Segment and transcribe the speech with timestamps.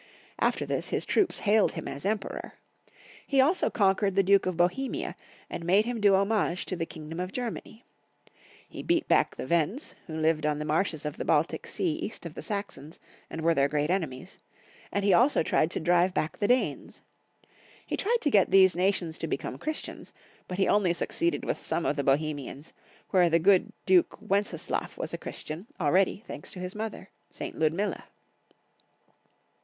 [0.39, 2.53] After this his troops hailed him as Em peron
[3.27, 5.15] He also conquered the Duke of Bohemia,
[5.47, 7.85] and made him do homage to the kingdom of Ger many.
[8.67, 12.25] He beat back the Wends, who lived on the marshes of the Baltic Sea east
[12.25, 12.97] of the Saxons,
[13.29, 14.39] and were their great enemies;
[14.91, 17.01] and he also tried to drive back the Danes.
[17.85, 20.13] He tried to get these nations to become Christians,
[20.47, 22.73] but he only succeeded with some of the Bohemians,
[23.11, 27.59] where the good Duke Wenceslaf was a Christian, already, thanks to his mother, St.
[27.59, 28.05] Ludmilla.